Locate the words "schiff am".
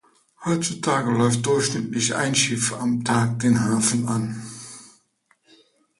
2.33-3.03